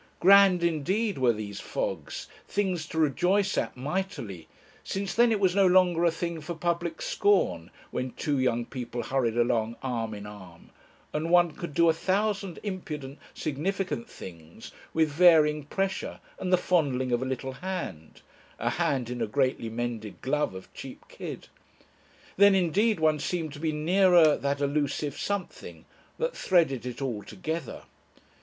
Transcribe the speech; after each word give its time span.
Grand 0.19 0.63
indeed 0.63 1.19
were 1.19 1.31
these 1.31 1.59
fogs, 1.59 2.27
things 2.47 2.87
to 2.87 2.97
rejoice 2.97 3.55
at 3.55 3.77
mightily, 3.77 4.47
since 4.83 5.13
then 5.13 5.31
it 5.31 5.39
was 5.39 5.53
no 5.55 5.67
longer 5.67 6.03
a 6.03 6.09
thing 6.09 6.41
for 6.41 6.55
public 6.55 7.03
scorn 7.03 7.69
when 7.91 8.09
two 8.13 8.39
young 8.39 8.65
people 8.65 9.03
hurried 9.03 9.37
along 9.37 9.75
arm 9.83 10.15
in 10.15 10.25
arm, 10.25 10.71
and 11.13 11.29
one 11.29 11.51
could 11.51 11.75
do 11.75 11.87
a 11.87 11.93
thousand 11.93 12.57
impudent, 12.63 13.19
significant 13.35 14.09
things 14.09 14.71
with 14.91 15.11
varying 15.11 15.65
pressure 15.65 16.19
and 16.39 16.51
the 16.51 16.57
fondling 16.57 17.11
of 17.11 17.21
a 17.21 17.27
little 17.27 17.53
hand 17.53 18.23
(a 18.57 18.71
hand 18.71 19.07
in 19.07 19.21
a 19.21 19.27
greatly 19.27 19.69
mended 19.69 20.19
glove 20.23 20.55
of 20.55 20.73
cheap 20.73 21.07
kid). 21.09 21.47
Then 22.37 22.55
indeed 22.55 22.99
one 22.99 23.19
seemed 23.19 23.53
to 23.53 23.59
be 23.59 23.71
nearer 23.71 24.35
that 24.35 24.61
elusive 24.61 25.15
something 25.19 25.85
that 26.17 26.35
threaded 26.35 26.87
it 26.87 27.03
all 27.03 27.21
together. 27.21 27.83